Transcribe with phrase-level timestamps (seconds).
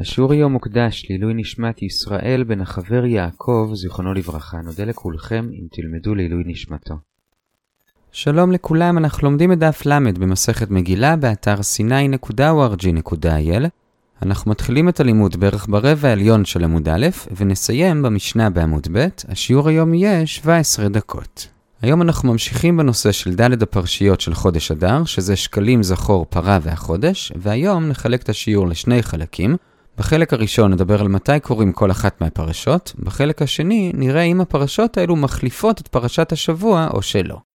[0.00, 4.60] השיעור היום מוקדש לעילוי נשמת ישראל בן החבר יעקב, זיכרונו לברכה.
[4.64, 6.94] נודה לכולכם אם תלמדו לעילוי נשמתו.
[8.12, 13.66] שלום לכולם, אנחנו לומדים את דף ל' במסכת מגילה באתר sny.org.il.
[14.22, 17.06] אנחנו מתחילים את הלימוד בערך ברבע העליון של עמוד א',
[17.36, 19.06] ונסיים במשנה בעמוד ב'.
[19.28, 21.48] השיעור היום יהיה 17 דקות.
[21.82, 27.32] היום אנחנו ממשיכים בנושא של ד' הפרשיות של חודש אדר, שזה שקלים, זכור, פרה והחודש,
[27.36, 29.56] והיום נחלק את השיעור לשני חלקים.
[29.98, 35.16] בחלק הראשון נדבר על מתי קוראים כל אחת מהפרשות, בחלק השני נראה אם הפרשות האלו
[35.16, 37.47] מחליפות את פרשת השבוע או שלא.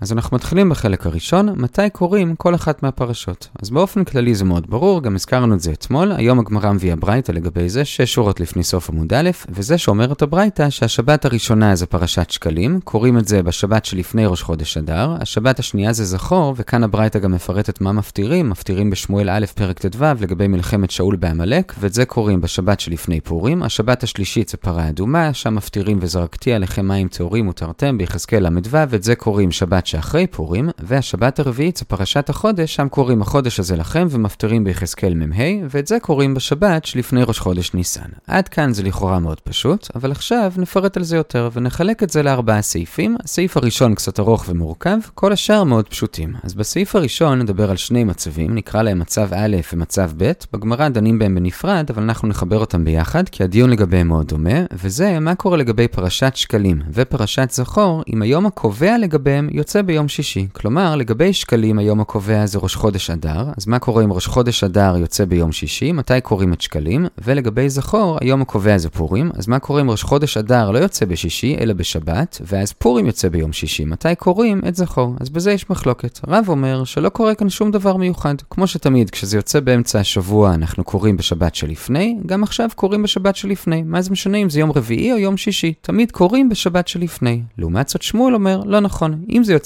[0.00, 3.48] אז אנחנו מתחילים בחלק הראשון, מתי קוראים כל אחת מהפרשות.
[3.62, 7.32] אז באופן כללי זה מאוד ברור, גם הזכרנו את זה אתמול, היום הגמרא מביאה ברייתא
[7.32, 12.30] לגבי זה, שש שורות לפני סוף עמוד א', וזה שאומרת הברייתא שהשבת הראשונה זה פרשת
[12.30, 17.18] שקלים, קוראים את זה בשבת שלפני ראש חודש אדר, השבת השנייה זה זכור, וכאן הברייתא
[17.18, 22.04] גם מפרטת מה מפטירים, מפטירים בשמואל א' פרק ט"ו לגבי מלחמת שאול בעמלק, ואת זה
[22.04, 27.48] קוראים בשבת שלפני פורים, השבת השלישית זה פרה אדומה, שם מפטירים וזרקתי עליכם מים טהורים
[27.48, 32.88] ותרתם ביחזקאל ל"ו, ואת זה קוראים שבת שאחרי פורים, והשבת הרביעית זה פרשת החודש, שם
[32.88, 38.08] קוראים החודש הזה לכם ומפטרים ביחזקאל מ"ה, ואת זה קוראים בשבת שלפני ראש חודש ניסן.
[38.26, 42.22] עד כאן זה לכאורה מאוד פשוט, אבל עכשיו נפרט על זה יותר ונחלק את זה
[42.22, 43.16] לארבעה סעיפים.
[43.24, 46.34] הסעיף הראשון קצת ארוך ומורכב, כל השאר מאוד פשוטים.
[46.42, 51.18] אז בסעיף הראשון נדבר על שני מצבים, נקרא להם מצב א' ומצב ב', בגמרא דנים
[51.18, 55.56] בהם בנפרד, אבל אנחנו נחבר אותם ביחד, כי הדיון לגביהם מאוד דומה, וזה מה קורה
[55.56, 60.46] לגבי פרשת שקלים ופרשת זכור, אם היום הקובע לגביהם יוצא יוצא ביום שישי.
[60.52, 64.64] כלומר, לגבי שקלים היום הקובע זה ראש חודש אדר, אז מה קורה אם ראש חודש
[64.64, 65.92] אדר יוצא ביום שישי?
[65.92, 67.06] מתי קוראים את שקלים?
[67.24, 71.04] ולגבי זכור, היום הקובע זה פורים, אז מה קורה אם ראש חודש אדר לא יוצא
[71.04, 73.84] בשישי, אלא בשבת, ואז פורים יוצא ביום שישי?
[73.84, 75.14] מתי קוראים את זכור?
[75.20, 76.20] אז בזה יש מחלוקת.
[76.28, 78.34] רב אומר שלא קורה כאן שום דבר מיוחד.
[78.50, 83.82] כמו שתמיד, כשזה יוצא באמצע השבוע אנחנו קוראים בשבת שלפני, גם עכשיו קוראים בשבת שלפני.
[83.82, 85.74] מה זה משנה אם זה יום רביעי או יום שישי?
[85.80, 87.42] תמיד קוראים בשבת שלפני.
[87.58, 88.02] לעומת זאת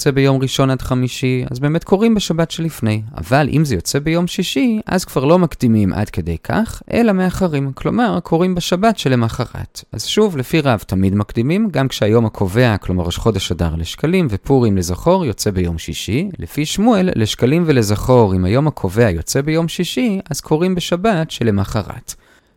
[0.03, 3.01] יוצא ביום ראשון עד חמישי, אז באמת קוראים בשבת שלפני.
[3.17, 7.71] אבל אם זה יוצא ביום שישי, אז כבר לא מקדימים עד כדי כך, אלא מאחרים.
[7.73, 9.83] כלומר, קוראים בשבת שלמחרת.
[9.91, 14.77] אז שוב, לפי רב תמיד מקדימים, גם כשהיום הקובע, כלומר ראש חודש אדר לשקלים, ופורים
[14.77, 16.29] לזכור יוצא ביום שישי.
[16.39, 22.15] לפי שמואל, לשקלים ולזכור, אם היום הקובע יוצא ביום שישי, אז קוראים בשבת שלמחרת.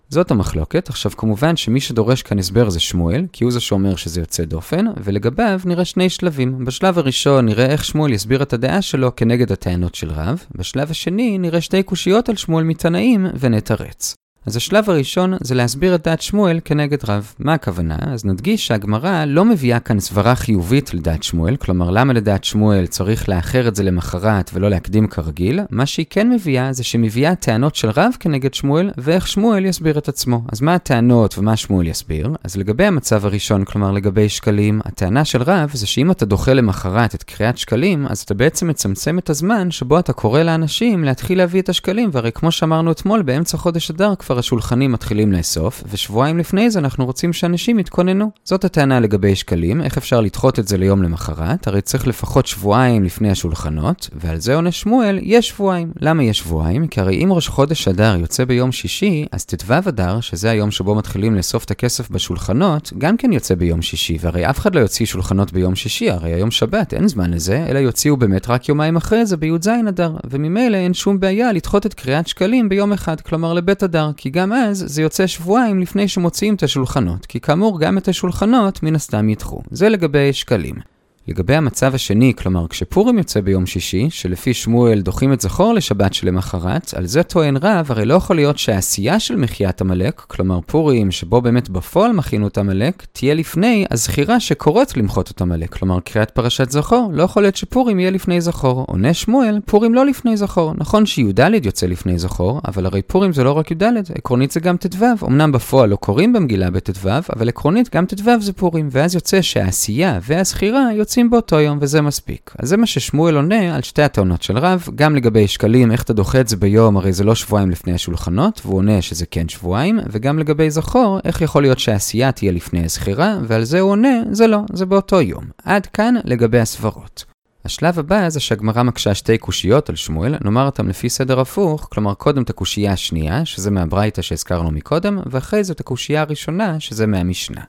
[0.08, 0.88] זאת המחלוקת.
[0.88, 4.84] עכשיו כמובן שמי שדורש כאן הסבר זה שמואל, כי הוא זה שאומר שזה יוצא דופן,
[5.04, 6.64] ולגביו נראה שני שלבים.
[6.64, 11.38] בשלב הראשון נראה איך שמואל יסביר את הדעה שלו כנגד הטענות של רב, בשלב השני
[11.38, 14.14] נראה שתי קושיות על שמואל מתנאים ונתרץ.
[14.46, 17.32] אז השלב הראשון זה להסביר את דעת שמואל כנגד רב.
[17.38, 17.96] מה הכוונה?
[18.00, 23.28] אז נדגיש שהגמרא לא מביאה כאן סברה חיובית לדעת שמואל, כלומר למה לדעת שמואל צריך
[23.28, 27.90] לאחר את זה למחרת ולא להקדים כרגיל, מה שהיא כן מביאה זה שמביאה טענות של
[27.90, 30.42] רב כנגד שמואל, ואיך שמואל יסביר את עצמו.
[30.52, 32.28] אז מה הטענות ומה שמואל יסביר?
[32.44, 37.14] אז לגבי המצב הראשון, כלומר לגבי שקלים, הטענה של רב זה שאם אתה דוחה למחרת
[37.14, 41.60] את קריאת שקלים, אז אתה בעצם מצמצם את הזמן שבו אתה קורא לאנשים להתחיל להביא
[41.60, 46.38] את השקלים, והרי כמו שאמרנו אתמול, באמצע חודש אדר כבר כבר השולחנים מתחילים לאסוף, ושבועיים
[46.38, 48.30] לפני זה אנחנו רוצים שאנשים יתכוננו.
[48.44, 51.68] זאת הטענה לגבי שקלים, איך אפשר לדחות את זה ליום למחרת?
[51.68, 55.92] הרי צריך לפחות שבועיים לפני השולחנות, ועל זה עונה שמואל, יש שבועיים.
[56.00, 56.86] למה יש שבועיים?
[56.86, 60.94] כי הרי אם ראש חודש אדר יוצא ביום שישי, אז ט"ו אדר, שזה היום שבו
[60.94, 65.06] מתחילים לאסוף את הכסף בשולחנות, גם כן יוצא ביום שישי, והרי אף אחד לא יוציא
[65.06, 69.26] שולחנות ביום שישי, הרי היום שבת, אין זמן לזה, אלא יוציאו באמת רק יומיים אחרי
[69.26, 73.82] זה בי"ז אדר, וממילא אין שום בעיה לדחות את קריאת שקלים ביום אחד, כלומר לבית
[73.82, 78.08] אדר, כי גם אז זה יוצא שבועיים לפני שמוציאים את השולחנות, כי כאמור גם את
[78.08, 79.60] השולחנות מן הסתם ידחו.
[79.70, 80.95] זה לגבי שקלים.
[81.28, 86.94] לגבי המצב השני, כלומר כשפורים יוצא ביום שישי, שלפי שמואל דוחים את זכור לשבת שלמחרת,
[86.96, 91.40] על זה טוען רב, הרי לא יכול להיות שהעשייה של מחיית עמלק, כלומר פורים שבו
[91.40, 96.70] באמת בפועל מכינו את עמלק, תהיה לפני הזכירה שקוראת למחות את עמלק, כלומר קריאת פרשת
[96.70, 98.84] זכור, לא יכול להיות שפורים יהיה לפני זכור.
[98.88, 100.72] עונה שמואל, פורים לא לפני זכור.
[100.76, 103.82] נכון שי"ד יוצא לפני זכור, אבל הרי פורים זה לא רק י"ד,
[104.14, 105.26] עקרונית זה גם ט"ו.
[105.26, 110.18] אמנם בפועל לא קוראים במגילה בט"ו, אבל עקרונית גם ט"ו זה פורים, ואז יוצא שהעשייה
[110.22, 112.52] והזכירה יוצא יוצאים באותו יום וזה מספיק.
[112.58, 116.12] אז זה מה ששמואל עונה על שתי הטענות של רב, גם לגבי שקלים, איך אתה
[116.12, 119.98] דוחה את זה ביום, הרי זה לא שבועיים לפני השולחנות, והוא עונה שזה כן שבועיים,
[120.10, 124.46] וגם לגבי זכור, איך יכול להיות שהעשייה תהיה לפני הזכירה, ועל זה הוא עונה, זה
[124.46, 125.44] לא, זה באותו יום.
[125.64, 127.24] עד כאן לגבי הסברות.
[127.64, 132.14] השלב הבא זה שהגמרא מקשה שתי קושיות על שמואל, נאמר אותם לפי סדר הפוך, כלומר
[132.14, 137.60] קודם את הקושייה השנייה, שזה מהברייתא שהזכרנו מקודם, ואחרי זה את הקושייה הראשונה, שזה מהמשנה.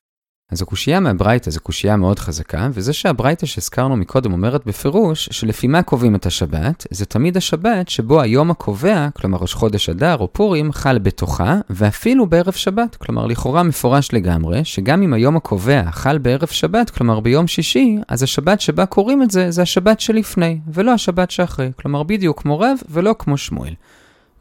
[0.52, 5.82] אז הקושייה מהברייתא זו קושייה מאוד חזקה, וזה שהברייתא שהזכרנו מקודם אומרת בפירוש, שלפי מה
[5.82, 10.72] קובעים את השבת, זה תמיד השבת שבו היום הקובע, כלומר ראש חודש אדר או פורים,
[10.72, 12.96] חל בתוכה, ואפילו בערב שבת.
[12.96, 18.24] כלומר, לכאורה מפורש לגמרי, שגם אם היום הקובע חל בערב שבת, כלומר ביום שישי, אז
[18.24, 21.72] השבת שבה קוראים את זה, זה השבת שלפני, ולא השבת שאחרי.
[21.76, 23.74] כלומר, בדיוק כמו רב ולא כמו שמואל.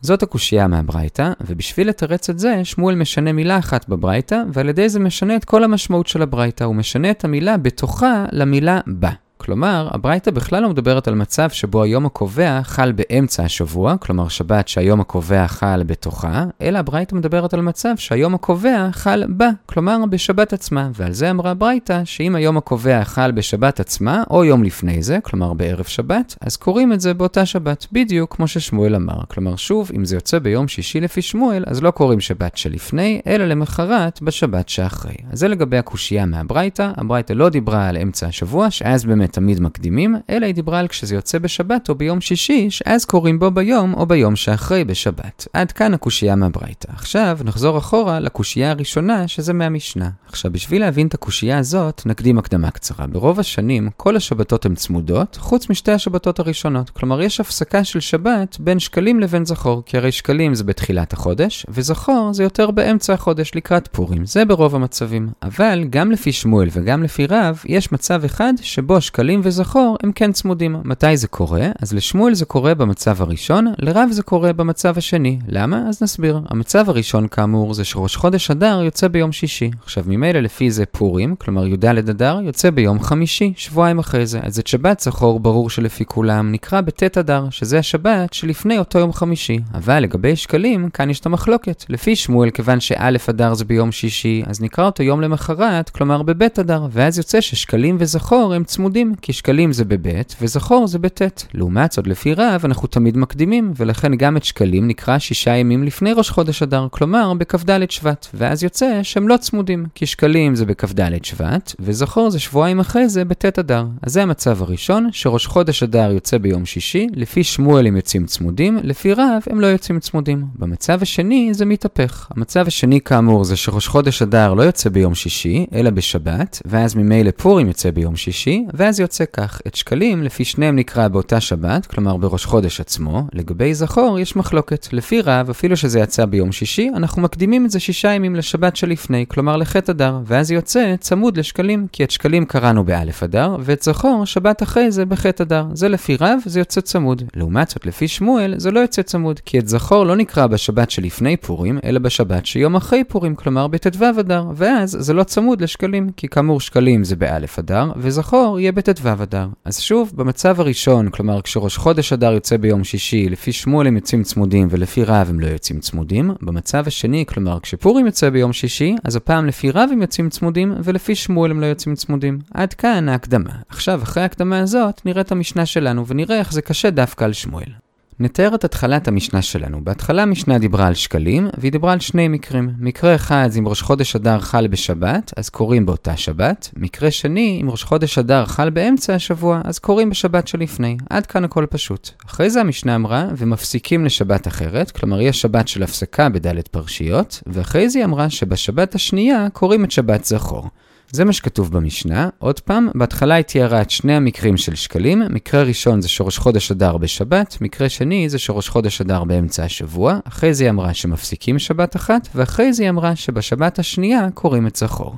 [0.07, 5.01] זאת הקושייה מהברייתא, ובשביל לתרץ את זה, שמואל משנה מילה אחת בברייתא, ועל ידי זה
[5.01, 9.11] משנה את כל המשמעות של הברייתא, הוא משנה את המילה בתוכה למילה בה.
[9.39, 14.69] כלומר, הברייתא בכלל לא מדברת על מצב שבו היום הקובע חל באמצע השבוע, כלומר שבת
[14.69, 20.53] שהיום הקובע חל בתוכה, אלא הברייתא מדברת על מצב שהיום הקובע חל בה, כלומר בשבת
[20.53, 25.19] עצמה, ועל זה אמרה הברייתא שאם היום הקובע חל בשבת עצמה, או יום לפני זה,
[25.23, 29.21] כלומר בערב שבת, אז קוראים את זה באותה שבת, בדיוק כמו ששמואל אמר.
[29.29, 33.45] כלומר, שוב, אם זה יוצא ביום שישי לפי שמואל, אז לא קוראים שבת שלפני, אלא
[33.45, 35.15] למחרת בשבת שאחרי.
[35.33, 40.17] אז זה לגבי הקושייה מהברייתא, הברייתא לא דיברה על אמצע השבוע, שאז באמת תמיד מקדימים,
[40.31, 44.07] אלא היא דיברה על כשזה יוצא בשבת או ביום שישי, שאז קוראים בו ביום או
[44.07, 45.49] ביום שאחרי בשבת.
[45.53, 46.93] עד כאן הקושייה מהברייתא.
[46.93, 50.11] עכשיו נחזור אחורה לקושייה הראשונה, שזה מהמשנה.
[50.29, 53.07] עכשיו, בשביל להבין את הקושייה הזאת, נקדים הקדמה קצרה.
[53.07, 56.91] ברוב השנים, כל השבתות הן צמודות, חוץ משתי השבתות הראשונות.
[56.91, 61.67] כלומר, יש הפסקה של שבת בין שקלים לבין זכור, כי הרי שקלים זה בתחילת החודש,
[61.69, 64.27] וזכור זה יותר באמצע החודש לקראת פורים.
[64.27, 65.29] זה ברוב המצבים.
[65.43, 70.33] אבל גם לפי שמואל וגם לפי רב, יש מצב אחד שבו שקלים וזכור הם כן
[70.33, 70.77] צמודים.
[70.85, 71.69] מתי זה קורה?
[71.83, 75.39] אז לשמואל זה קורה במצב הראשון, לרב זה קורה במצב השני.
[75.49, 75.89] למה?
[75.89, 76.41] אז נסביר.
[76.51, 79.71] המצב הראשון כאמור זה שראש חודש אדר יוצא ביום שישי.
[79.83, 84.41] עכשיו ממילא לפי זה פורים, כלומר י"ד אדר, יוצא ביום חמישי, שבועיים אחרי זה.
[84.43, 89.13] אז את שבת זכור ברור שלפי כולם נקרא בט' אדר, שזה השבת שלפני אותו יום
[89.13, 89.59] חמישי.
[89.75, 91.85] אבל לגבי שקלים, כאן יש את המחלוקת.
[91.89, 96.59] לפי שמואל, כיוון שא' אדר זה ביום שישי, אז נקרא אותו יום למחרת, כלומר בבית
[96.59, 101.23] אדר, ואז יוצא ששקלים וזכור הם צמודים, כי שקלים זה בבית וזכור זה בט'.
[101.55, 106.13] לעומת זאת, לפי רב, אנחנו תמיד מקדימים, ולכן גם את שקלים נקרא שישה ימים לפני
[106.13, 111.25] ראש חודש אדר, כלומר בכ"ד שבט, ואז יוצא שהם לא צמודים, כי שקלים זה בכ"ד
[111.25, 113.87] שבט, וזכור זה שבועיים אחרי זה בט' אדר.
[114.03, 118.79] אז זה המצב הראשון, שראש חודש אדר יוצא ביום שישי, לפי שמואל הם יוצאים צמודים,
[118.83, 120.45] לפי רב הם לא יוצאים צמודים.
[120.59, 122.29] במצב השני זה מתהפך.
[122.31, 127.31] המצב השני כאמור זה שראש חודש אדר לא יוצא ביום שישי, אלא בשבת, ואז ממילא
[127.31, 132.17] פורים יוצא ביום שישי, ואז יוצא כך, את שקלים לפי שניהם נקרא באותה שבת, כלומר
[132.17, 134.89] בראש חודש עצמו, לגבי זכור יש מחלוקת.
[134.93, 139.25] לפי רב, אפילו שזה יצא ביום שישי, אנחנו מקדימים את זה שישה ימים לשבת שלפני,
[139.29, 144.25] כלומר לחטא אדר, ואז יוצא צמוד לשקלים, כי את שקלים קראנו באלף אדר, ואת זכור
[144.25, 145.67] שבת אחרי זה בחטא אדר.
[145.73, 147.23] זה לפי רב, זה יוצא צמוד.
[147.35, 151.37] לעומת זאת, לפי שמואל, זה לא יוצא צמוד, כי את זכור לא נקרא בשבת שלפני
[151.37, 156.29] פורים, אלא בשבת שיום אחרי פורים, כלומר בט"ו אדר, ואז זה לא צמוד לשקלים, כי
[156.29, 159.49] כאמור שקלים זה באלף אדר, וזכור יהיה בט"ו אדר.
[159.65, 164.23] אז שוב, במצב הראשון, כלומר כשראש חודש אדר יוצא ביום שישי, לפי שמואל הם יוצאים
[164.23, 166.31] צמודים ולפי רב הם לא יוצאים צמודים.
[166.43, 171.15] במצב השני, כלומר כשפורים יוצא ביום שישי, אז הפעם לפי רב הם יוצאים צמודים ולפי
[171.15, 172.39] שמואל הם לא יוצאים צמודים.
[172.55, 173.53] עד כאן ההקדמה.
[173.69, 177.86] עכשיו, אחרי ההקדמה הזאת, נראה את המשנה שלנו ונראה איך זה קשה דווקא על שמואל.
[178.21, 179.85] נתאר את התחלת המשנה שלנו.
[179.85, 182.71] בהתחלה המשנה דיברה על שקלים, והיא דיברה על שני מקרים.
[182.79, 186.71] מקרה אחד אם ראש חודש אדר חל בשבת, אז קוראים באותה שבת.
[186.77, 190.97] מקרה שני, אם ראש חודש אדר חל באמצע השבוע, אז קוראים בשבת שלפני.
[191.11, 192.11] עד כאן הכל פשוט.
[192.27, 197.89] אחרי זה המשנה אמרה, ומפסיקים לשבת אחרת, כלומר יש שבת של הפסקה בדלת פרשיות, ואחרי
[197.91, 200.69] זה היא אמרה שבשבת השנייה קוראים את שבת זכור.
[201.11, 202.29] זה מה שכתוב במשנה.
[202.39, 205.23] עוד פעם, בהתחלה היא תיארה את שני המקרים של שקלים.
[205.31, 210.19] מקרה ראשון זה שראש חודש אדר בשבת, מקרה שני זה שראש חודש אדר באמצע השבוע.
[210.25, 214.77] אחרי זה היא אמרה שמפסיקים שבת אחת, ואחרי זה היא אמרה שבשבת השנייה קוראים את
[214.77, 215.17] זכור.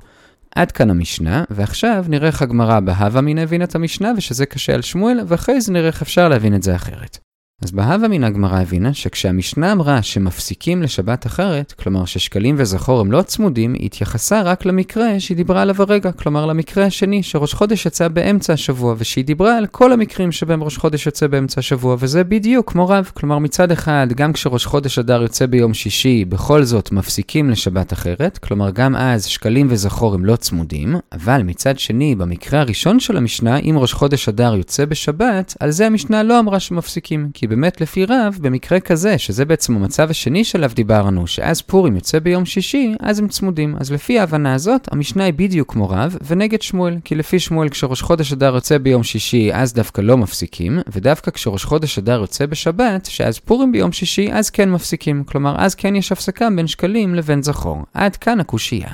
[0.54, 4.83] עד כאן המשנה, ועכשיו נראה איך הגמרא בהווה מיניה הבין את המשנה, ושזה קשה על
[4.83, 7.27] שמואל, ואחרי זה נראה איך אפשר להבין את זה אחרת.
[7.62, 13.23] אז בהווה מן הגמרא הבינה שכשהמשנה אמרה שמפסיקים לשבת אחרת, כלומר ששקלים וזכור הם לא
[13.23, 18.09] צמודים, היא התייחסה רק למקרה שהיא דיברה עליו הרגע, כלומר למקרה השני שראש חודש יצא
[18.09, 22.73] באמצע השבוע, ושהיא דיברה על כל המקרים שבהם ראש חודש יוצא באמצע השבוע, וזה בדיוק
[22.73, 23.11] כמו רב.
[23.15, 28.38] כלומר מצד אחד, גם כשראש חודש אדר יוצא ביום שישי, בכל זאת מפסיקים לשבת אחרת,
[28.38, 33.59] כלומר גם אז שקלים וזכור הם לא צמודים, אבל מצד שני, במקרה הראשון של המשנה,
[33.59, 38.05] אם ראש חודש אדר יוצא בשבת, על זה המשנה לא אמרה שמפסיקים, כי באמת לפי
[38.05, 43.19] רב, במקרה כזה, שזה בעצם המצב השני שעליו דיברנו, שאז פורים יוצא ביום שישי, אז
[43.19, 43.76] הם צמודים.
[43.81, 46.97] אז לפי ההבנה הזאת, המשנה היא בדיוק כמו רב, ונגד שמואל.
[47.05, 51.64] כי לפי שמואל, כשראש חודש אדר יוצא ביום שישי, אז דווקא לא מפסיקים, ודווקא כשראש
[51.64, 55.25] חודש אדר יוצא בשבת, שאז פורים ביום שישי, אז כן מפסיקים.
[55.25, 57.83] כלומר, אז כן יש הפסקה בין שקלים לבין זכור.
[57.95, 58.88] עד כאן הקושייה.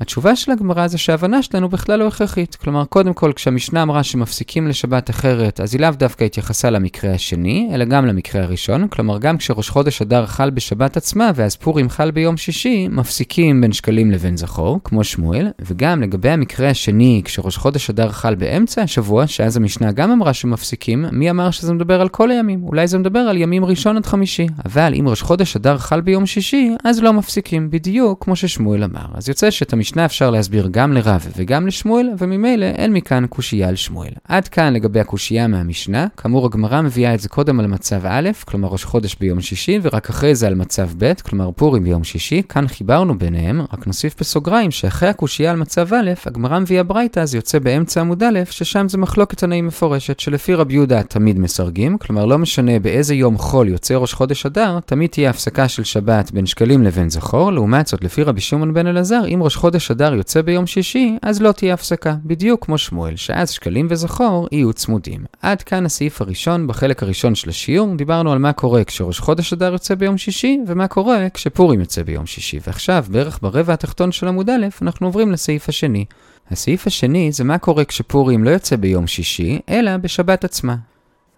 [0.00, 2.54] התשובה של הגמרא זה שההבנה שלנו בכלל לא הכרחית.
[2.54, 7.70] כלומר, קודם כל, כשהמשנה אמרה שמפסיקים לשבת אחרת, אז היא לאו דווקא התייחסה למקרה השני,
[7.74, 8.88] אלא גם למקרה הראשון.
[8.88, 13.72] כלומר, גם כשראש חודש אדר חל בשבת עצמה, ואז פורים חל ביום שישי, מפסיקים בין
[13.72, 19.26] שקלים לבין זכור, כמו שמואל, וגם לגבי המקרה השני, כשראש חודש אדר חל באמצע השבוע,
[19.26, 22.64] שאז המשנה גם אמרה שמפסיקים, מי אמר שזה מדבר על כל הימים?
[22.64, 24.46] אולי זה מדבר על ימים ראשון עד חמישי.
[24.64, 29.06] אבל אם ראש חודש אדר חל ביום שישי, אז לא מפסיקים, בדיוק כמו ששמואל אמר.
[29.14, 33.76] אז יוצא שאת המשנה אפשר להסביר גם לרב וגם לשמואל, וממילא אין מכאן קושייה על
[33.76, 34.10] שמואל.
[34.28, 38.68] עד כאן לגבי הקושייה מהמשנה, כאמור הגמרא מביאה את זה קודם על מצב א', כלומר
[38.68, 42.68] ראש חודש ביום שישי, ורק אחרי זה על מצב ב', כלומר פורים ביום שישי, כאן
[42.68, 47.58] חיברנו ביניהם, רק נוסיף בסוגריים שאחרי הקושייה על מצב א', הגמרא מביאה ברייתא, אז יוצא
[47.58, 52.38] באמצע עמוד א', ששם זה מחלוקת תנאים מפורשת, שלפי רבי יהודה תמיד מסרגים, כלומר לא
[52.38, 56.82] משנה באיזה יום חול יוצא ראש חודש אדר, תמיד תהיה הפסקה של שבת בין שקלים
[56.82, 60.66] לבין זכור, לעומת זאת לפי רבי שמעון בן אלעזר, אם ראש חודש אדר יוצא ביום
[60.66, 65.24] שישי, אז לא תהיה הפסקה, בדיוק כמו שמואל, שאז שקלים וזכור יהיו צמודים.
[65.42, 69.72] עד כאן הסעיף הראשון, בחלק הראשון של השיעור, דיברנו על מה קורה כשראש חודש אדר
[69.72, 72.58] יוצא ביום שישי, ומה קורה כשפורים יוצא ביום שישי.
[72.66, 76.04] ועכשיו, בערך ברבע התחתון של עמוד א', אנחנו עוברים לסעיף השני.
[76.50, 80.76] הסעיף השני זה מה קורה כשפורים לא יוצא ביום שישי, אלא בשבת עצמה.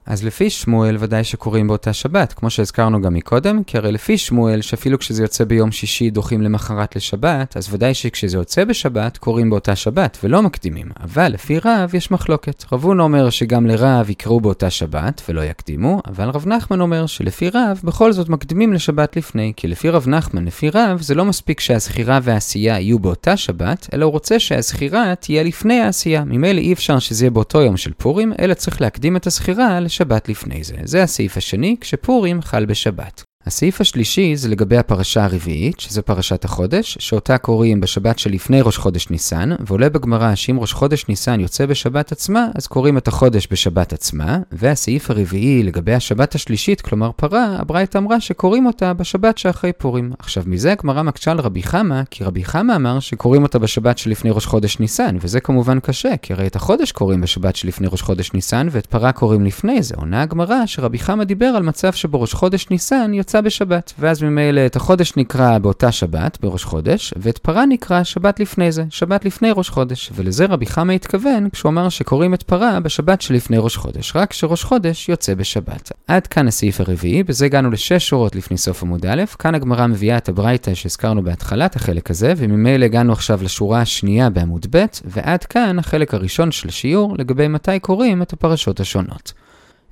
[0.08, 4.60] אז לפי שמואל ודאי שקוראים באותה שבת, כמו שהזכרנו גם מקודם, כי הרי לפי שמואל
[4.60, 9.76] שאפילו כשזה יוצא ביום שישי דוחים למחרת לשבת, אז ודאי שכשזה יוצא בשבת קוראים באותה
[9.76, 10.86] שבת ולא מקדימים.
[11.00, 12.64] אבל לפי רב יש מחלוקת.
[12.72, 17.80] רבון אומר שגם לרב יקראו באותה שבת ולא יקדימו, אבל רב נחמן אומר שלפי רב
[17.84, 22.18] בכל זאת מקדימים לשבת לפני, כי לפי רב נחמן, לפי רב, זה לא מספיק שהזכירה
[22.22, 26.24] והעשייה יהיו באותה שבת, אלא הוא רוצה שהזכירה תהיה לפני העשייה.
[26.24, 30.28] ממילא אי אפשר שזה יהיה באותו יום של פורים, אלא צריך להקדים את הזכירה שבת
[30.28, 30.76] לפני זה.
[30.84, 33.27] זה הסעיף השני, כשפורים חל בשבת.
[33.46, 39.10] הסעיף השלישי זה לגבי הפרשה הרביעית, שזה פרשת החודש, שאותה קוראים בשבת שלפני ראש חודש
[39.10, 43.92] ניסן, ועולה בגמרא שאם ראש חודש ניסן יוצא בשבת עצמה, אז קוראים את החודש בשבת
[43.92, 50.12] עצמה, והסעיף הרביעי לגבי השבת השלישית, כלומר פרה, הברייתא אמרה שקוראים אותה בשבת שאחרי פורים.
[50.18, 54.30] עכשיו מזה הגמרא מקשה על רבי חמא, כי רבי חמא אמר שקוראים אותה בשבת שלפני
[54.30, 58.32] ראש חודש ניסן, וזה כמובן קשה, כי הרי את החודש קוראים בשבת שלפני ראש חודש
[58.32, 59.94] ניסן, ואת פרה קוראים לפני זה.
[59.96, 64.76] עונה הגמרא שרבי חמא דיבר על מצב שבו ראש חודש ניסן בשבת, ואז ממילא את
[64.76, 69.68] החודש נקרא באותה שבת, בראש חודש, ואת פרה נקרא שבת לפני זה, שבת לפני ראש
[69.68, 74.32] חודש, ולזה רבי חמא התכוון כשהוא אמר שקוראים את פרה בשבת שלפני ראש חודש, רק
[74.32, 75.92] שראש חודש יוצא בשבת.
[76.08, 80.16] עד כאן הסעיף הרביעי, בזה הגענו לשש שורות לפני סוף עמוד א', כאן הגמרא מביאה
[80.16, 85.78] את הברייתא שהזכרנו בהתחלת החלק הזה, וממילא הגענו עכשיו לשורה השנייה בעמוד ב', ועד כאן
[85.78, 89.32] החלק הראשון של השיעור לגבי מתי קוראים את הפרשות השונות.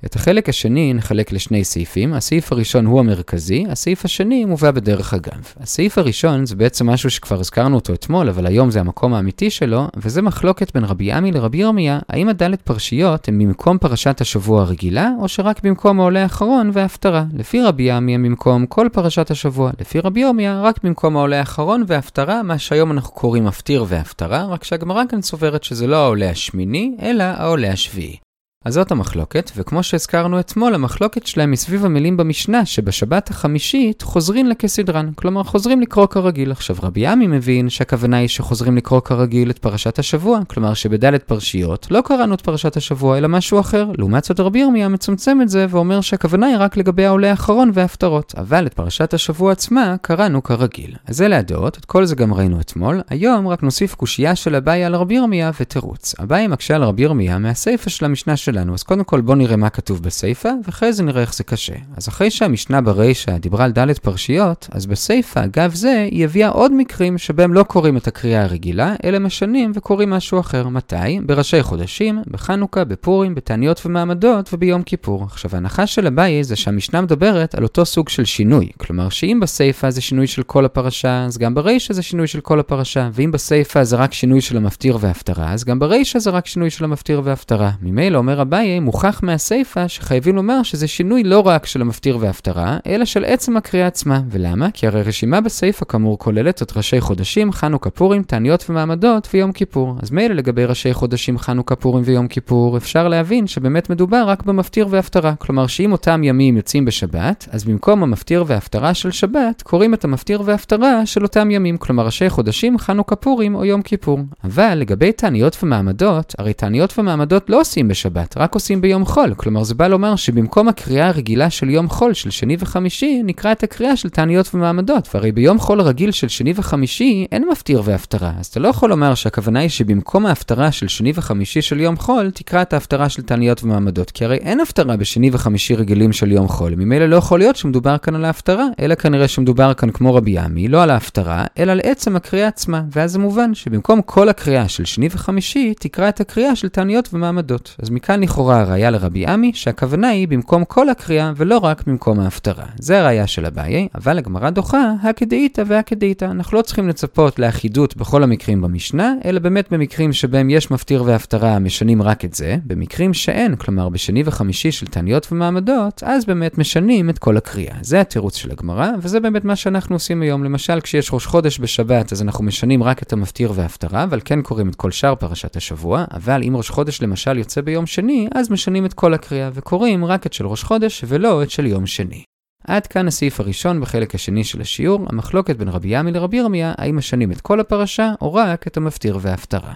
[0.05, 5.53] את החלק השני נחלק לשני סעיפים, הסעיף הראשון הוא המרכזי, הסעיף השני מובא בדרך אגב.
[5.59, 9.87] הסעיף הראשון זה בעצם משהו שכבר הזכרנו אותו אתמול, אבל היום זה המקום האמיתי שלו,
[9.97, 15.09] וזה מחלוקת בין רבי עמי לרבי ירמיה, האם הדלת פרשיות הם במקום פרשת השבוע הרגילה,
[15.19, 17.23] או שרק במקום העולה האחרון וההפטרה.
[17.33, 21.83] לפי רבי עמי הם במקום כל פרשת השבוע, לפי רבי ירמיה רק במקום העולה האחרון
[21.87, 26.95] וההפטרה, מה שהיום אנחנו קוראים מפטיר והפטרה, רק שהגמרא כאן סוברת שזה לא העולה השמיני,
[27.01, 28.26] אלא העולה השביעי.
[28.65, 34.47] אז זאת המחלוקת, וכמו שהזכרנו אתמול, המחלוקת שלהם היא סביב המילים במשנה, שבשבת החמישית חוזרים
[34.47, 36.51] לכסדרן, כלומר חוזרים לקרוא כרגיל.
[36.51, 41.87] עכשיו רבי עמי מבין שהכוונה היא שחוזרים לקרוא כרגיל את פרשת השבוע, כלומר שבדלת פרשיות
[41.91, 43.91] לא קראנו את פרשת השבוע, אלא משהו אחר.
[43.97, 48.33] לעומת זאת רבי ירמיה מצמצם את זה ואומר שהכוונה היא רק לגבי העולה האחרון וההפטרות,
[48.37, 50.95] אבל את פרשת השבוע עצמה קראנו כרגיל.
[51.07, 54.83] אז אלה הדעות, את כל זה גם ראינו אתמול, היום רק נוסיף קושייה של אביי
[54.83, 56.15] על רבי ירמיה ותירוץ.
[56.19, 58.73] אביי מקשה על רבי ירמיה מהסיפא של המשנה שלנו.
[58.73, 61.73] אז קודם כל בואו נראה מה כתוב בסיפא, ואחרי זה נראה איך זה קשה.
[61.97, 66.73] אז אחרי שהמשנה ברישא דיברה על ד' פרשיות, אז בסיפא, אגב זה, היא הביאה עוד
[66.73, 70.67] מקרים שבהם לא קוראים את הקריאה הרגילה, אלא משנים וקוראים משהו אחר.
[70.67, 71.19] מתי?
[71.25, 75.23] בראשי חודשים, בחנוכה, בפורים, בתעניות ומעמדות וביום כיפור.
[75.23, 78.69] עכשיו, ההנחה של אביי זה שהמשנה מדברת על אותו סוג של שינוי.
[78.77, 82.59] כלומר, שאם בסיפא זה שינוי של כל הפרשה, אז גם ברישא זה שינוי של כל
[82.59, 83.09] הפרשה.
[83.13, 86.83] ואם בסיפא זה רק שינוי של המפטיר וההפטרה, אז גם ברישא זה רק שינוי של
[86.83, 87.71] המפטיר וההפטרה.
[87.81, 93.05] ממילא אומר אביי, מוכח מהסיפא שחייבים לומר שזה שינוי לא רק של המפטיר וההפטרה, אלא
[93.05, 94.21] של עצם הקריאה עצמה.
[94.29, 94.71] ולמה?
[94.73, 99.95] כי הרי רשימה בסיפא כאמור כוללת את ראשי חודשים, חנוכה פורים, תעניות ומעמדות ויום כיפור.
[100.01, 104.87] אז מילא לגבי ראשי חודשים, חנוכה פורים ויום כיפור, אפשר להבין שבאמת מדובר רק במפטיר
[104.89, 105.35] וההפטרה.
[105.35, 110.41] כלומר שאם אותם ימים יוצאים בשבת, אז במקום המפטיר וההפטרה של שבת, קוראים את המפטיר
[110.45, 111.77] וההפטרה של אותם ימים.
[111.77, 114.19] כלומר ראשי חודשים, חנוכה פורים או יום כיפור.
[114.43, 118.26] אבל לגבי תעניות ומעמדות, הרי תעניות ומעמדות לא עושים בשבת.
[118.27, 119.33] שבת, רק עושים ביום חול.
[119.37, 123.63] כלומר, זה בא לומר שבמקום הקריאה הרגילה של יום חול של שני וחמישי, נקרא את
[123.63, 125.09] הקריאה של תעניות ומעמדות.
[125.13, 128.31] והרי ביום חול רגיל של שני וחמישי אין מפטיר והפטרה.
[128.39, 132.31] אז אתה לא יכול לומר שהכוונה היא שבמקום ההפטרה של שני וחמישי של יום חול,
[132.31, 134.11] תקרא את ההפטרה של תעניות ומעמדות.
[134.11, 136.75] כי הרי אין הפטרה בשני וחמישי רגילים של יום חול.
[136.75, 140.67] ממילא לא יכול להיות שמדובר כאן על ההפטרה, אלא כנראה שמדובר כאן כמו רבי עמי,
[140.67, 142.83] לא על ההפטרה, אלא על עצם הקריאה עצמה.
[142.91, 147.75] ואז זה מובן שבמקום כל הקריאה של שני וחמישי, תקרא את הקריאה של תעניות ומעמדות.
[147.81, 152.65] אז מכאן לכאורה הראיה לרבי עמי, שהכוונה היא במקום כל הקריאה ולא רק במקום ההפטרה.
[152.79, 156.25] זה הראיה של אביי, אבל הגמרא דוחה הכדאיתא והכדאיתא.
[156.25, 161.59] אנחנו לא צריכים לצפות לאחידות בכל המקרים במשנה, אלא באמת במקרים שבהם יש מפטיר והפטרה
[161.59, 167.09] משנים רק את זה, במקרים שאין, כלומר בשני וחמישי של תעניות ומעמדות, אז באמת משנים
[167.09, 167.75] את כל הקריאה.
[167.81, 170.43] זה התירוץ של הגמרא, וזה באמת מה שאנחנו עושים היום.
[170.43, 174.69] למשל, כשיש ראש חודש בשבת, אז אנחנו משנים רק את המפטיר וההפטרה, אבל כן קוראים
[174.69, 178.85] את כל שאר פרשת השבוע, אבל אם ראש חודש למשל יוצא ביום שני, אז משנים
[178.85, 182.23] את כל הקריאה, וקוראים רק את של ראש חודש ולא את של יום שני.
[182.63, 186.97] עד כאן הסעיף הראשון בחלק השני של השיעור, המחלוקת בין רבי ימי לרבי ירמיה, האם
[186.97, 189.73] משנים את כל הפרשה או רק את המפטיר וההפטרה.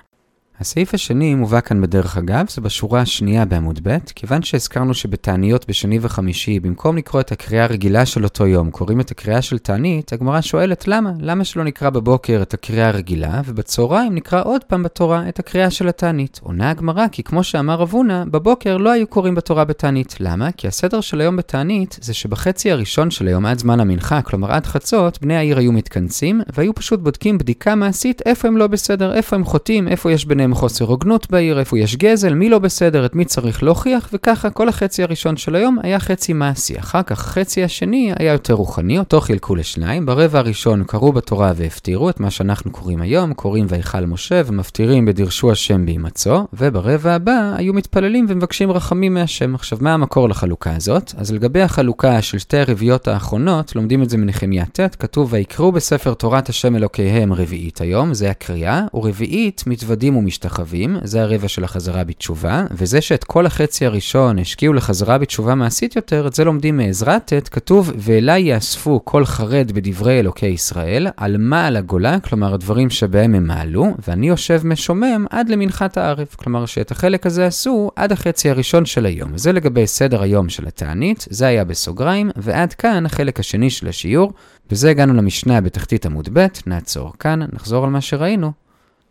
[0.62, 6.00] הסעיף השני מובא כאן בדרך אגב, זה בשורה השנייה בעמוד ב', כיוון שהזכרנו שבתעניות בשני
[6.02, 10.42] וחמישי, במקום לקרוא את הקריאה הרגילה של אותו יום, קוראים את הקריאה של תענית, הגמרא
[10.42, 11.12] שואלת למה?
[11.20, 15.88] למה שלא נקרא בבוקר את הקריאה הרגילה, ובצהריים נקרא עוד פעם בתורה את הקריאה של
[15.88, 16.40] התענית?
[16.44, 20.16] עונה הגמרא, כי כמו שאמר רב הונא, בבוקר לא היו קוראים בתורה בתענית.
[20.20, 20.52] למה?
[20.52, 24.66] כי הסדר של היום בתענית זה שבחצי הראשון של היום עד זמן המנחה, כלומר עד
[24.66, 29.36] חצות, בני העיר היו מתכנסים, והיו פשוט בודקים בדיקה מעשית איפה הם לא בסדר, איפה
[29.36, 33.16] הם חוטאים, איפה יש ביניהם חוסר הוגנות בעיר, איפה יש גזל, מי לא בסדר, את
[33.16, 36.80] מי צריך להוכיח, וככה כל החצי הראשון של היום היה חצי מעשי.
[36.80, 40.06] אחר כך החצי השני היה יותר רוחני, אותו חילקו לשניים.
[40.06, 45.52] ברבע הראשון קראו בתורה והפטירו את מה שאנחנו קוראים היום, קוראים ויכל משה ומפטירים בדרשו
[45.52, 49.56] השם בהימצאו, וברבע הבא היו מתפללים ומבקשים רחמים מהשם.
[49.56, 51.14] עכשיו, מה המקור לחלוקה הזאת?
[51.18, 56.14] אז לגבי החלוקה של שתי הרביעיות האחרונות, לומדים את זה מנחמיה ט', כתוב ויקראו בספר
[56.14, 62.66] תורת השם אלוקיהם רביעית היום, זה הקריאה, ורביעית מתוודים ומשתחווים, זה הרבע של החזרה בתשובה,
[62.72, 67.50] וזה שאת כל החצי הראשון השקיעו לחזרה בתשובה מעשית יותר, את זה לומדים מעזרת ט',
[67.50, 73.48] כתוב ואליי יאספו כל חרד בדברי אלוקי ישראל, על מעל הגולה, כלומר הדברים שבהם הם
[73.48, 78.86] מעלו, ואני יושב משומם עד למנחת הערב, כלומר שאת החלק הזה עשו עד החצי הראשון
[78.86, 79.38] של היום.
[79.38, 84.34] זה לגבי סדר היום של התענית, זה היה בסוגריים, ועד כאן החלק השני של השיעור.
[84.70, 88.52] בזה הגענו למשנה בתחתית עמוד ב', נעצור כאן, נחזור על מה שראינו.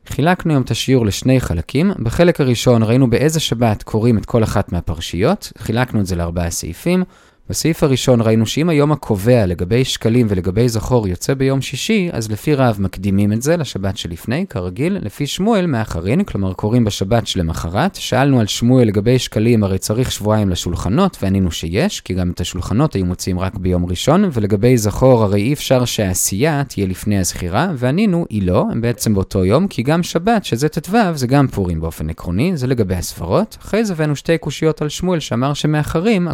[0.06, 1.92] חילקנו היום את השיעור לשני חלקים.
[1.98, 7.04] בחלק הראשון ראינו באיזה שבת קוראים את כל אחת מהפרשיות, חילקנו את זה לארבעה סעיפים.
[7.50, 12.54] בסעיף הראשון ראינו שאם היום הקובע לגבי שקלים ולגבי זכור יוצא ביום שישי, אז לפי
[12.54, 17.94] רב מקדימים את זה לשבת שלפני, כרגיל, לפי שמואל מאחרין, כלומר קוראים בשבת שלמחרת.
[17.94, 22.94] שאלנו על שמואל לגבי שקלים, הרי צריך שבועיים לשולחנות, וענינו שיש, כי גם את השולחנות
[22.94, 28.26] היו מוציאים רק ביום ראשון, ולגבי זכור הרי אי אפשר שהעשייה תהיה לפני הזכירה, וענינו,
[28.30, 32.10] היא לא, הם בעצם באותו יום, כי גם שבת, שזה ט"ו, זה גם פורים באופן
[32.10, 33.56] עקרוני, זה לגבי הספרות.
[33.60, 36.28] אחרי זה הבאנו שתי קושיות על שמואל, שאמר שמאחרים,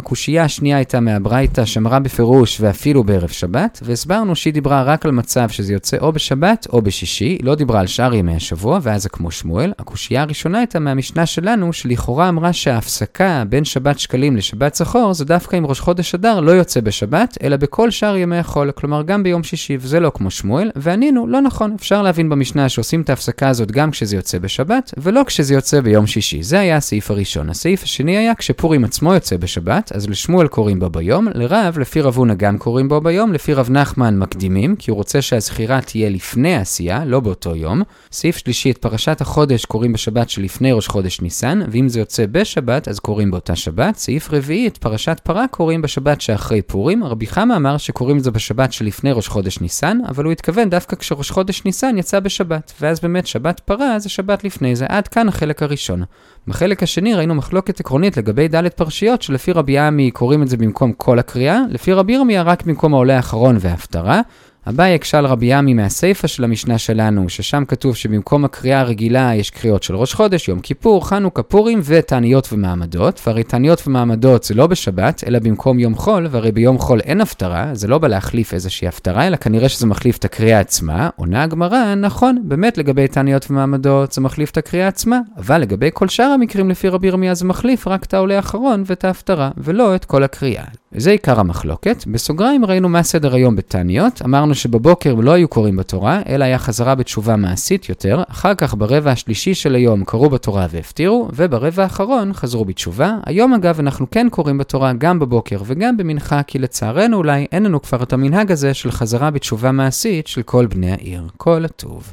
[1.07, 6.11] מהברייתא שמרה בפירוש ואפילו בערב שבת, והסברנו שהיא דיברה רק על מצב שזה יוצא או
[6.11, 9.73] בשבת או בשישי, היא לא דיברה על שאר ימי השבוע, ואז זה כמו שמואל.
[9.79, 15.57] הקושייה הראשונה הייתה מהמשנה שלנו, שלכאורה אמרה שההפסקה בין שבת שקלים לשבת זכור, זה דווקא
[15.57, 19.43] אם ראש חודש אדר לא יוצא בשבת, אלא בכל שאר ימי החול, כלומר גם ביום
[19.43, 23.71] שישי, וזה לא כמו שמואל, וענינו, לא נכון, אפשר להבין במשנה שעושים את ההפסקה הזאת
[23.71, 26.43] גם כשזה יוצא בשבת, ולא כשזה יוצא ביום שישי.
[26.43, 27.49] זה היה הסעיף הראשון.
[27.49, 32.15] הסעיף השני היה כשפורים עצמו יוצא בשבת, אז לשמואל קוראים בו ביום, לרב, לפי רב
[32.15, 36.55] הונא גם קוראים בו ביום, לפי רב נחמן מקדימים, כי הוא רוצה שהזכירה תהיה לפני
[36.55, 37.81] העשייה, לא באותו יום.
[38.11, 42.87] סעיף שלישי, את פרשת החודש קוראים בשבת שלפני ראש חודש ניסן, ואם זה יוצא בשבת,
[42.87, 43.95] אז קוראים באותה שבת.
[43.95, 47.03] סעיף רביעי, את פרשת פרה קוראים בשבת שאחרי פורים.
[47.03, 51.31] רבי חמא אמר שקוראים זה בשבת שלפני ראש חודש ניסן, אבל הוא התכוון דווקא כשראש
[51.31, 54.85] חודש ניסן יצא בשבת, ואז באמת שבת פרה זה שבת לפני זה.
[54.89, 56.03] עד כאן החלק הראשון.
[56.47, 60.93] בחלק השני ראינו מחלוקת עקרונית לגבי ד' פרשיות, שלפי רבי עמי קוראים את זה במקום
[60.93, 64.21] כל הקריאה, לפי רבי ירמיה רק במקום העולה האחרון וההפטרה.
[64.69, 69.49] אביי הקשה על רבי עמי מהסיפא של המשנה שלנו, ששם כתוב שבמקום הקריאה הרגילה יש
[69.49, 74.67] קריאות של ראש חודש, יום כיפור, חנוכה, פורים ותעניות ומעמדות, והרי תעניות ומעמדות זה לא
[74.67, 78.87] בשבת, אלא במקום יום חול, והרי ביום חול אין הפטרה, זה לא בא להחליף איזושהי
[78.87, 81.09] הפטרה, אלא כנראה שזה מחליף את הקריאה עצמה.
[81.15, 86.07] עונה הגמרא, נכון, באמת לגבי תעניות ומעמדות זה מחליף את הקריאה עצמה, אבל לגבי כל
[86.07, 90.05] שאר המקרים לפי רבי ירמיה זה מחליף רק את העולה האחרון ואת ההפטרה, ולא את
[90.05, 90.63] כל הקריאה.
[90.91, 92.03] וזה עיקר המחלוקת.
[92.07, 94.21] בסוגריים ראינו מה סדר היום בתעניות.
[94.25, 98.23] אמרנו שבבוקר לא היו קוראים בתורה, אלא היה חזרה בתשובה מעשית יותר.
[98.29, 103.17] אחר כך ברבע השלישי של היום קראו בתורה והפטירו, וברבע האחרון חזרו בתשובה.
[103.25, 107.81] היום אגב אנחנו כן קוראים בתורה גם בבוקר וגם במנחה, כי לצערנו אולי אין לנו
[107.81, 111.23] כבר את המנהג הזה של חזרה בתשובה מעשית של כל בני העיר.
[111.37, 112.03] כל הטוב.